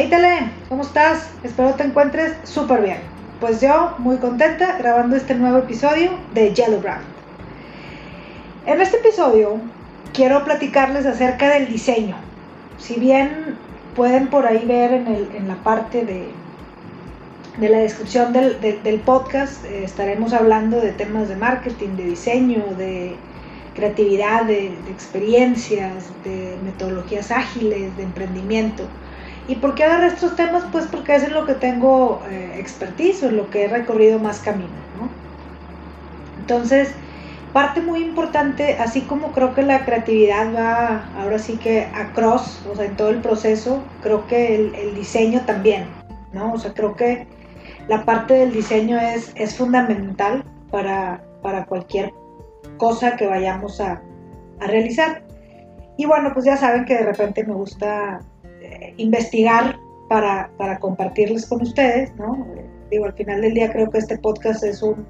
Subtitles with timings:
[0.00, 1.28] Hey Tele, ¿cómo estás?
[1.42, 2.98] Espero te encuentres súper bien.
[3.40, 7.02] Pues yo muy contenta grabando este nuevo episodio de Yellow Brand.
[8.66, 9.56] En este episodio
[10.14, 12.14] quiero platicarles acerca del diseño.
[12.78, 13.56] Si bien
[13.96, 16.28] pueden por ahí ver en, la parte de,
[17.56, 23.16] de la descripción del, podcast, eh, estaremos hablando de temas de marketing, de diseño, de
[23.74, 28.84] creatividad, de, experiencias, de metodologías ágiles, de emprendimiento.
[29.48, 30.64] ¿Y por qué agarré estos temas?
[30.70, 34.18] Pues porque es en lo que tengo eh, expertise o en lo que he recorrido
[34.18, 34.68] más camino.
[36.38, 36.94] Entonces,
[37.52, 42.76] parte muy importante, así como creo que la creatividad va ahora sí que across, o
[42.76, 45.86] sea, en todo el proceso, creo que el, diseño también,
[46.32, 46.52] ¿no?
[46.52, 47.26] O sea, creo que
[47.88, 52.12] la parte del diseño es, es fundamental para, para cualquier
[52.76, 54.02] cosa que vayamos a,
[54.60, 55.22] realizar.
[55.96, 58.20] Y bueno, pues ya saben que de repente me gusta
[58.96, 59.76] investigar
[60.08, 62.46] para, compartirles con ustedes, ¿no?
[62.90, 65.06] digo, al final del día creo que este podcast es un,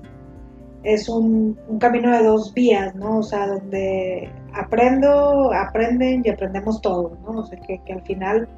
[0.83, 3.19] es un, camino de dos vías, ¿no?
[3.19, 7.41] O sea, donde aprendo, aprenden y aprendemos todo, ¿no?
[7.41, 8.49] O sea, que, que al final,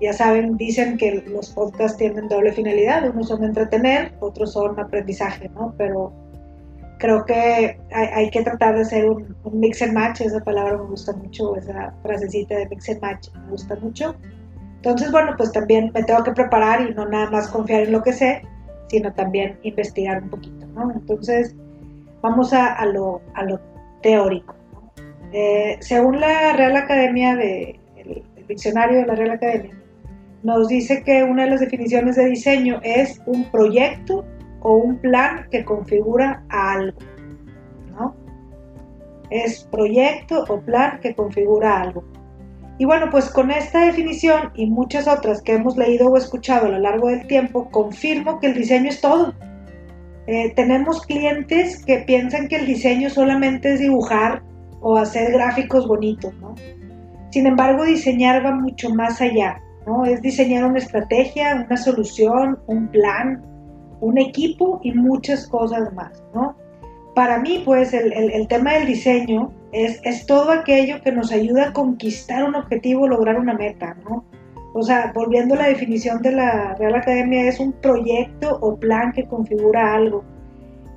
[0.00, 5.48] ya saben, dicen que los podcasts tienen doble finalidad, unos son entretener, otros son aprendizaje,
[5.54, 5.72] ¿no?
[5.78, 6.12] Pero
[6.98, 11.12] creo que hay, que tratar de hacer un, mix and match, esa palabra me gusta
[11.12, 14.14] mucho, esa frasecita de mix and match me gusta mucho.
[14.86, 18.04] Entonces, bueno, pues también me tengo que preparar y no nada más confiar en lo
[18.04, 18.42] que sé,
[18.86, 20.92] sino también investigar un poquito, ¿no?
[20.92, 21.56] Entonces,
[22.22, 23.20] vamos a, lo,
[24.00, 24.54] teórico.
[25.32, 29.76] Eh, según la Real Academia, de, el diccionario de la Real Academia,
[30.44, 34.24] nos dice que una de las definiciones de diseño es un proyecto
[34.60, 36.96] o un plan que configura algo,
[37.90, 38.14] ¿no?
[39.30, 42.04] Es proyecto o plan que configura algo.
[42.78, 46.70] Y bueno, pues con esta definición y muchas otras que hemos leído o escuchado a
[46.70, 49.32] lo largo del tiempo, confirmo que el diseño es todo.
[50.26, 54.42] Eh, tenemos clientes que piensan que el diseño solamente es dibujar
[54.80, 56.54] o hacer gráficos bonitos, ¿no?
[57.30, 60.04] Sin embargo, diseñar va mucho más allá, ¿no?
[60.04, 63.42] Es diseñar una estrategia, una solución, un plan,
[64.00, 66.56] un equipo y muchas cosas más, ¿no?
[67.16, 71.72] Para mí, pues, el, tema del diseño es, es, todo aquello que nos ayuda a
[71.72, 74.22] conquistar un objetivo, lograr una meta, ¿no?
[74.74, 79.12] O sea, volviendo a la definición de la Real Academia, es un proyecto o plan
[79.12, 80.24] que configura algo.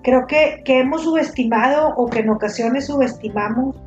[0.03, 3.81] Creo que, que hemos subestimado o que en ocasiones subestimamos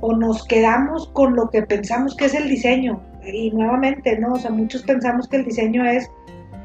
[0.00, 3.00] o nos quedamos con lo que pensamos que es el diseño.
[3.24, 4.32] Y nuevamente, ¿no?
[4.32, 6.10] O sea, muchos pensamos que el diseño es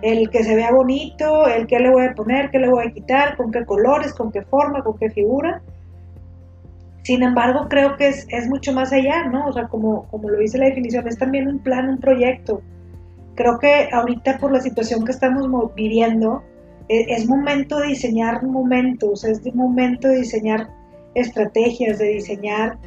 [0.01, 2.91] el que se vea bonito, el que le voy a poner, qué le voy a
[2.91, 5.61] quitar, con qué colores, con qué forma, con qué figura.
[7.03, 9.47] Sin embargo, creo que es, mucho más allá, ¿no?
[9.47, 12.61] O sea, como, como lo dice la definición, es también un plan, un proyecto.
[13.35, 16.43] Creo que ahorita por la situación que estamos viviendo,
[16.87, 20.69] es, es momento de diseñar momentos, es momento de diseñar
[21.13, 22.77] estrategias, de diseñar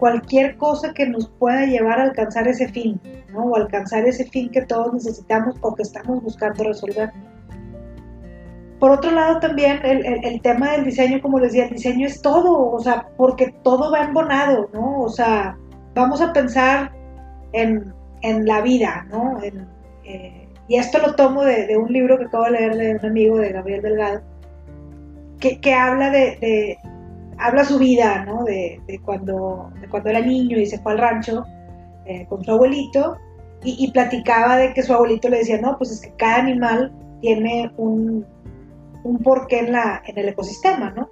[0.00, 2.98] cualquier cosa que nos pueda llevar a alcanzar ese fin,
[3.32, 3.44] ¿no?
[3.44, 7.12] O alcanzar ese fin que todos necesitamos o que estamos buscando resolver.
[8.80, 12.72] Por otro lado, también el, tema del diseño, como les decía, el diseño es todo,
[12.72, 15.02] o sea, porque todo va embonado, ¿no?
[15.02, 15.58] O sea,
[15.94, 16.90] vamos a pensar
[17.52, 19.38] en, la vida, ¿no?
[19.42, 23.38] Eh, y esto lo tomo de, un libro que acabo de leer de un amigo
[23.38, 24.22] de Gabriel Delgado,
[25.38, 26.78] que, habla de,
[27.40, 28.44] habla su vida, ¿no?
[28.44, 31.44] De, cuando, cuando era niño y se fue al rancho
[32.06, 33.16] eh, con su abuelito
[33.62, 37.70] y, platicaba de que su abuelito le decía, no, pues es que cada animal tiene
[37.76, 38.24] un,
[39.04, 41.08] un porqué en, la, en el ecosistema, ¿no?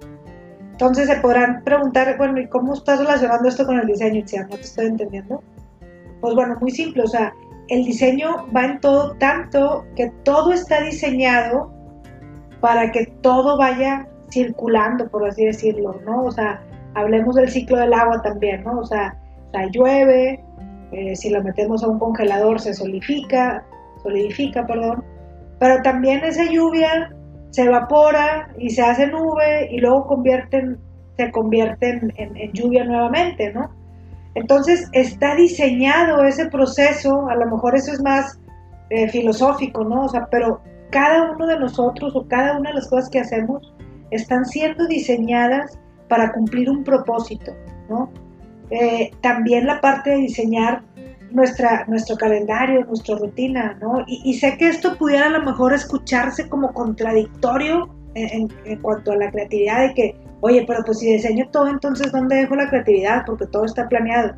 [0.71, 4.23] Entonces se podrán preguntar, bueno, ¿y cómo estás relacionando esto con el diseño?
[4.25, 5.43] Y no te estoy entendiendo.
[6.21, 7.33] Pues bueno, muy simple, o sea,
[7.67, 11.71] el diseño va en todo tanto que todo está diseñado
[12.61, 16.25] para que todo vaya circulando, por así decirlo, ¿no?
[16.25, 16.61] O sea,
[16.95, 18.79] hablemos del ciclo del agua también, ¿no?
[18.79, 19.17] O sea,
[19.53, 20.43] la llueve,
[20.91, 23.63] eh, si lo metemos a un congelador se solidifica,
[24.01, 25.03] solidifica, perdón,
[25.59, 27.13] pero también esa lluvia
[27.51, 30.79] se evapora y se hace nube y luego convierten,
[31.17, 33.69] se convierte en, lluvia nuevamente, ¿no?
[34.35, 38.39] Entonces está diseñado ese proceso, a lo mejor eso es más
[38.89, 40.05] eh, filosófico, ¿no?
[40.05, 40.61] O sea, pero
[40.91, 43.73] cada uno de nosotros o cada una de las cosas que hacemos
[44.11, 45.77] están siendo diseñadas
[46.07, 47.53] para cumplir un propósito,
[47.89, 48.11] ¿no?
[48.71, 50.83] Eh, también la parte de diseñar
[51.31, 54.03] nuestra, nuestro calendario, nuestra rutina, ¿no?
[54.07, 58.49] Y, sé que esto pudiera a lo mejor escucharse como contradictorio en,
[58.81, 62.55] cuanto a la creatividad, de que, oye, pero pues si diseño todo, entonces ¿dónde dejo
[62.55, 63.23] la creatividad?
[63.25, 64.33] Porque todo está planeado.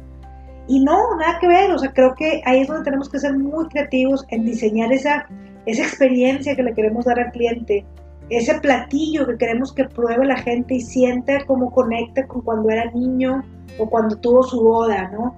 [0.67, 3.37] Y no, nada que ver, o sea, creo que ahí es donde tenemos que ser
[3.37, 5.27] muy creativos en diseñar esa,
[5.65, 7.85] esa experiencia que le queremos dar al cliente,
[8.31, 12.89] ese platillo que queremos que pruebe la gente y sienta cómo conecta con cuando era
[12.91, 13.43] niño
[13.77, 15.35] o cuando tuvo su boda, ¿no?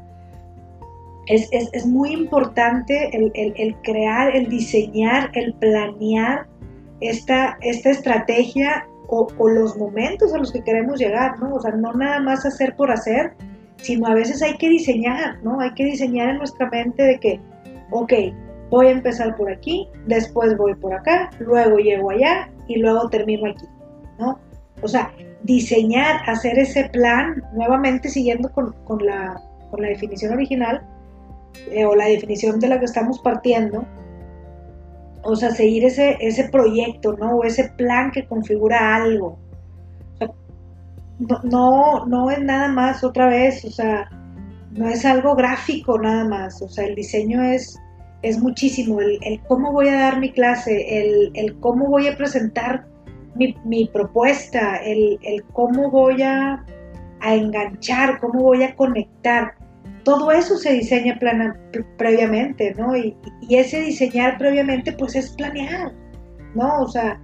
[1.25, 6.45] Es, es, muy importante el, el, crear, el diseñar, el planear
[6.99, 11.55] esta, esta estrategia o, o, los momentos a los que queremos llegar, ¿no?
[11.55, 13.33] O sea, no nada más hacer por hacer,
[13.77, 15.61] sino a veces hay que diseñar, ¿no?
[15.61, 17.39] Hay que diseñar en nuestra mente de que,
[17.91, 18.13] ok,
[18.73, 23.51] voy a empezar por aquí, después voy por acá, luego llego allá y luego termino
[23.51, 23.67] aquí,
[24.17, 24.39] ¿no?
[24.81, 25.11] O sea,
[25.43, 29.39] diseñar, hacer ese plan, nuevamente siguiendo con, con, la,
[29.69, 30.81] con la, definición original
[31.69, 33.85] eh, o la definición de la que estamos partiendo,
[35.21, 37.35] o sea, seguir ese, ese proyecto, ¿no?
[37.35, 39.37] O ese plan que configura algo,
[41.43, 44.09] no, no, es nada más otra vez, o sea,
[44.71, 47.79] no es algo gráfico nada más, o sea, el diseño es,
[48.23, 52.87] es muchísimo, el, cómo voy a dar mi clase, el, cómo voy a presentar
[53.35, 55.19] mi, propuesta, el,
[55.51, 56.65] cómo voy a,
[57.21, 59.53] enganchar, cómo voy a conectar.
[60.03, 61.17] Todo eso se diseña
[61.97, 62.95] previamente, ¿no?
[62.95, 65.93] Y, y, ese diseñar previamente, pues es planear,
[66.55, 66.81] ¿no?
[66.81, 67.21] O sea,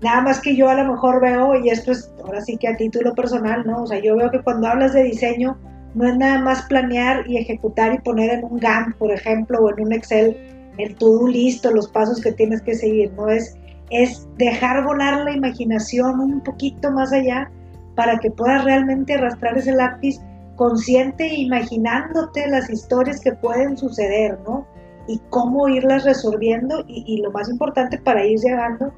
[0.00, 2.76] Nada más que yo a lo mejor veo, y esto es ahora sí que a
[2.76, 3.82] título personal, ¿no?
[3.82, 5.58] O sea, yo veo que cuando hablas de diseño,
[5.98, 9.70] no es nada más planear y ejecutar y poner en un Gantt, por ejemplo, o
[9.70, 10.36] en un Excel
[10.78, 13.28] el todo listo, los pasos que tienes que seguir, ¿no?
[13.28, 13.56] Es,
[13.90, 17.50] es dejar volar la imaginación un poquito más allá
[17.96, 20.20] para que puedas realmente arrastrar ese lápiz
[20.54, 24.64] consciente e imaginándote las historias que pueden suceder, ¿no?
[25.08, 28.92] Y cómo irlas resolviendo y, y lo más importante para ir llegando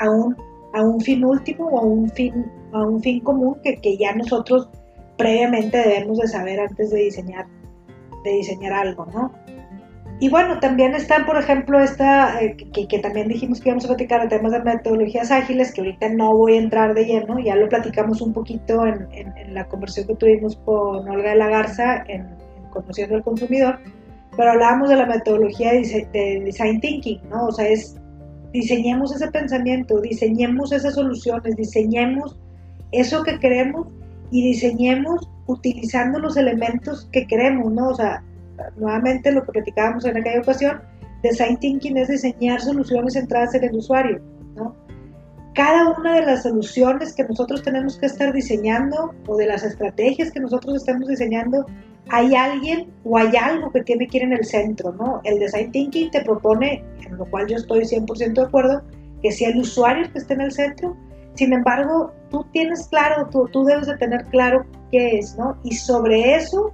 [0.00, 0.36] a un,
[0.74, 4.14] a un fin último o a un fin, a un fin común que, que ya
[4.14, 4.68] nosotros
[5.22, 7.46] previamente debemos de saber antes de diseñar,
[8.24, 9.32] de diseñar algo, ¿no?
[10.18, 13.88] Y bueno, también están, por ejemplo, esta, eh, que, que, también dijimos que íbamos a
[13.88, 17.56] platicar de temas de metodologías ágiles, que ahorita no voy a entrar de lleno, ya
[17.56, 22.04] lo platicamos un poquito en, en, la conversación que tuvimos con Olga de la Garza
[22.06, 22.28] en,
[22.70, 23.80] Conociendo al Consumidor,
[24.36, 27.46] pero hablábamos de la metodología de, de Design Thinking, ¿no?
[27.46, 27.96] O sea, es
[28.52, 32.38] diseñemos ese pensamiento, diseñemos esas soluciones, diseñemos
[32.92, 33.88] eso que queremos
[34.32, 37.90] y diseñemos utilizando los elementos que queremos, ¿no?
[37.90, 38.24] O sea,
[38.76, 40.80] nuevamente lo que platicábamos en aquella ocasión,
[41.22, 44.20] design thinking es diseñar soluciones centradas en el usuario,
[44.56, 44.74] ¿no?
[45.54, 50.32] Cada una de las soluciones que nosotros tenemos que estar diseñando o de las estrategias
[50.32, 51.66] que nosotros estamos diseñando
[52.08, 55.20] hay alguien o hay algo que tiene que ir en el centro, ¿no?
[55.24, 58.82] El design thinking te propone, en lo cual yo estoy 100% de acuerdo,
[59.22, 60.96] que sea el usuario que esté en el centro.
[61.34, 65.56] Sin embargo, tú tienes claro, tú, tú debes de tener claro qué es, ¿no?
[65.62, 66.72] Y sobre eso,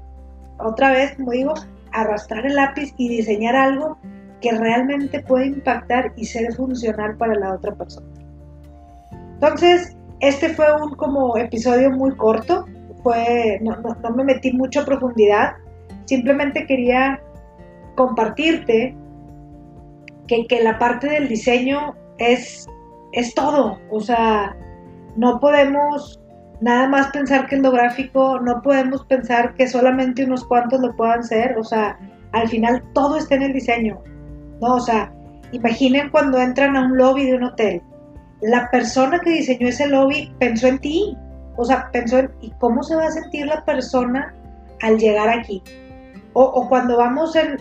[0.58, 1.54] otra vez, como digo,
[1.92, 3.98] arrastrar el lápiz y diseñar algo
[4.40, 8.06] que realmente puede impactar y ser funcional para la otra persona.
[9.34, 12.64] Entonces, este fue un como episodio muy corto,
[13.02, 13.76] fue, no,
[14.14, 15.54] me metí mucho a profundidad,
[16.06, 17.20] simplemente quería
[17.96, 18.96] compartirte
[20.26, 22.66] que, que, la parte del diseño es,
[23.12, 24.56] es todo, o sea,
[25.16, 26.20] no podemos
[26.60, 30.94] nada más pensar que en lo gráfico, no podemos pensar que solamente unos cuantos lo
[30.96, 31.98] puedan ser, o sea,
[32.32, 34.00] al final todo está en el diseño,
[34.60, 34.74] ¿no?
[34.74, 35.12] O sea,
[35.52, 37.82] imaginen cuando entran a un lobby de un hotel,
[38.40, 41.16] la persona que diseñó ese lobby pensó en ti,
[41.56, 44.34] o sea, pensó en, ¿y cómo se va a sentir la persona
[44.82, 45.62] al llegar aquí?
[46.34, 47.58] O, cuando vamos, en,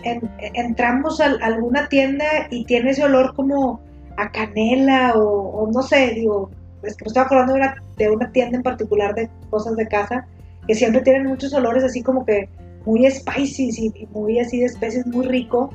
[0.54, 3.80] entramos a, alguna tienda y tiene ese olor como
[4.16, 6.50] a canela o, no sé, digo,
[6.82, 9.86] es que me estaba acordando de una, de una tienda en particular de cosas de
[9.86, 10.26] casa
[10.66, 12.48] que siempre tienen muchos olores así como que
[12.84, 15.70] muy spicy y, muy así de especies muy rico.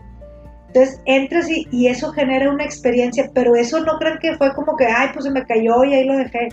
[0.67, 4.75] Entonces entras y, y, eso genera una experiencia, pero eso no creen que fue como
[4.75, 6.50] que, ay, pues se me cayó y ahí lo dejé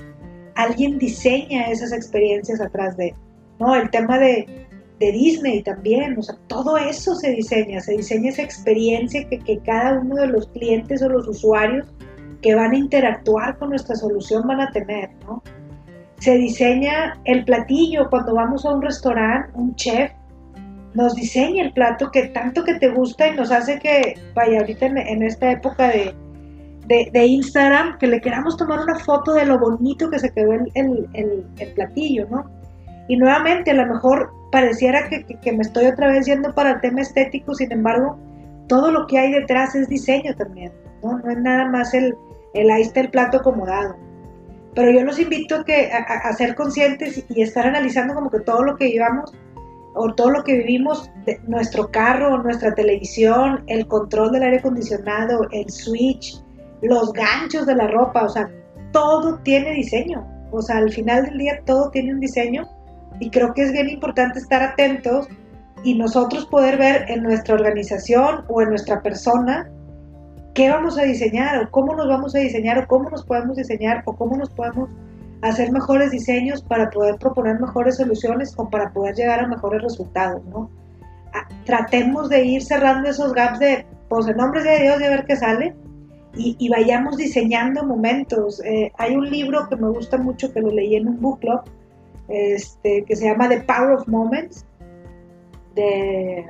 [0.55, 3.15] alguien diseña esas experiencias atrás de,
[3.59, 3.75] ¿no?
[3.75, 4.47] El tema de,
[4.99, 9.99] Disney también, o sea, todo eso se diseña, se diseña esa experiencia que, que, cada
[9.99, 11.87] uno de los clientes o los usuarios
[12.43, 15.43] que van a interactuar con nuestra solución van a tener, ¿no?
[16.19, 20.13] Se diseña el platillo cuando vamos a un restaurante, un chef
[20.95, 24.87] nos diseña el plato que tanto que te gusta y nos hace que, vaya, ahorita
[24.87, 26.15] en esta época de,
[27.13, 31.09] de, Instagram que le queramos tomar una foto de lo bonito que se quedó el,
[31.15, 32.51] el, platillo, ¿no?
[33.09, 36.81] Y nuevamente, a lo mejor pareciera que, que, me estoy otra vez yendo para el
[36.81, 38.19] tema estético, sin embargo,
[38.69, 41.19] todo lo que hay detrás es diseño también, ¿no?
[41.19, 42.15] No es nada más el,
[42.55, 43.97] el ahí está plato acomodado.
[44.75, 48.89] Pero yo los invito a, ser conscientes y estar analizando como que todo lo que
[48.91, 49.33] llevamos
[49.95, 51.11] o todo lo que vivimos,
[51.49, 56.41] nuestro carro, nuestra televisión, el control del aire acondicionado, el switch,
[56.83, 58.49] los ganchos de la ropa, o sea,
[58.93, 60.25] todo tiene diseño.
[60.53, 62.69] O sea, al final del día todo tiene un diseño
[63.19, 65.29] y creo que es bien importante estar atentos
[65.83, 69.71] y nosotros poder ver en nuestra organización o en nuestra persona
[70.55, 74.03] qué vamos a diseñar o cómo nos vamos a diseñar o cómo nos podemos diseñar
[74.07, 74.91] o cómo nos podemos
[75.43, 80.45] hacer mejores diseños para poder proponer mejores soluciones o para poder llegar a mejores resultados,
[80.47, 80.71] ¿no?
[81.65, 85.37] Tratemos de ir cerrando esos gaps de, pues en nombre de Dios, de ver qué
[85.37, 85.75] sale
[86.35, 88.63] y, vayamos diseñando momentos.
[88.65, 91.61] Eh, hay un libro que me gusta mucho, que lo leí en un book club,
[92.29, 94.65] este, que se llama The Power of Moments,
[95.75, 96.47] de...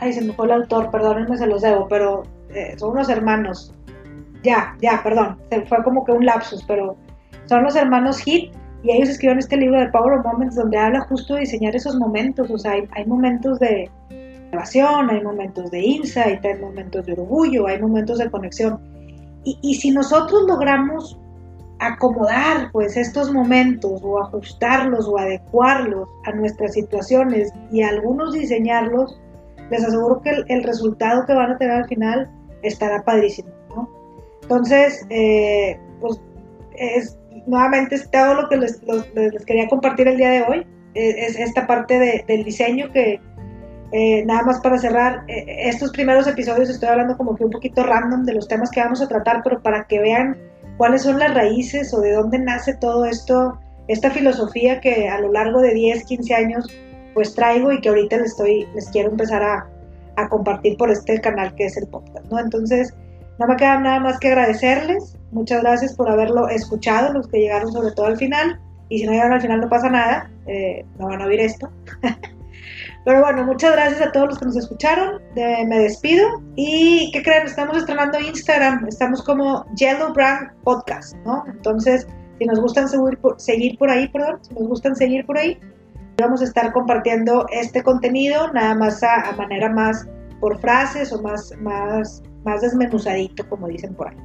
[0.00, 2.24] Ay, se me fue el autor, perdónenme, se los debo, pero
[2.54, 3.72] eh, son unos hermanos.
[4.42, 6.96] Ya, ya, perdón, fue como que un lapsus, pero
[7.46, 11.00] son los hermanos Hit y ellos escribieron este libro de Power of Moments donde habla
[11.02, 15.80] justo de diseñar esos momentos, o sea, hay, hay momentos de elevación, hay momentos de
[15.80, 18.78] insight, hay momentos de orgullo, hay momentos de conexión
[19.44, 21.18] y, si nosotros logramos
[21.78, 29.20] acomodar pues estos momentos o ajustarlos o adecuarlos a nuestras situaciones y algunos diseñarlos,
[29.70, 32.30] les aseguro que el, resultado que van a tener al final
[32.68, 33.48] estará padrísimo.
[33.74, 33.88] ¿no?
[34.42, 36.20] Entonces, eh, pues
[36.76, 38.80] es, nuevamente es todo lo que les,
[39.46, 43.20] quería compartir el día de hoy, es, esta parte del diseño que,
[43.92, 47.84] eh, nada más para cerrar, eh, estos primeros episodios estoy hablando como que un poquito
[47.84, 50.36] random de los temas que vamos a tratar, pero para que vean
[50.76, 55.30] cuáles son las raíces o de dónde nace todo esto, esta filosofía que a lo
[55.30, 56.66] largo de 10, 15 años
[57.14, 59.68] pues traigo y que ahorita les, estoy, les quiero empezar a,
[60.16, 62.38] a compartir por este canal que es el podcast, ¿no?
[62.38, 62.94] Entonces,
[63.38, 67.72] no me queda nada más que agradecerles, muchas gracias por haberlo escuchado, los que llegaron
[67.72, 71.08] sobre todo al final, y si no llegaron al final no pasa nada, eh, no
[71.08, 71.70] van a oír esto.
[73.04, 75.20] Pero bueno, muchas gracias a todos los que nos escucharon.
[75.34, 76.26] me despido.
[76.56, 77.46] ¿Y qué creen?
[77.46, 78.86] Estamos estrenando Instagram.
[78.88, 81.44] Estamos como Yellow Brand Podcast, ¿no?
[81.46, 82.06] Entonces,
[82.38, 85.58] si nos gustan seguir por, seguir por ahí, perdón, si nos gustan seguir por ahí,
[86.16, 90.06] vamos a estar compartiendo este contenido nada más a, manera más
[90.40, 94.16] por frases o más, más, más desmenuzadito, como dicen por ahí.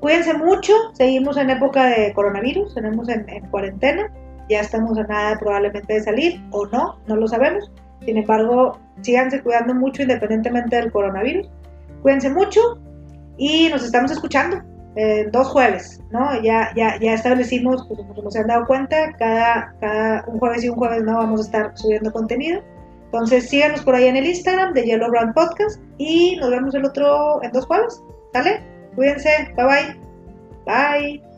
[0.00, 4.12] Cuídense mucho, seguimos en época de coronavirus, tenemos en, en cuarentena,
[4.48, 7.70] ya estamos a nada probablemente de salir o no, no lo sabemos.
[8.04, 11.48] Sin embargo, síganse cuidando mucho independientemente del coronavirus.
[12.02, 12.60] Cuídense mucho
[13.36, 14.60] y nos estamos escuchando
[14.96, 16.40] eh, dos jueves, ¿no?
[16.42, 20.68] Ya, ya, ya establecimos, pues, como se han dado cuenta, cada, cada un jueves y
[20.68, 22.62] un jueves no vamos a estar subiendo contenido.
[23.06, 26.84] Entonces síganos por ahí en el Instagram de Yellow Brand Podcast y nos vemos el
[26.84, 28.02] otro en dos jueves.
[28.32, 28.62] ¿Sale?
[28.94, 29.52] Cuídense.
[29.56, 30.00] Bye bye.
[30.66, 31.31] Bye.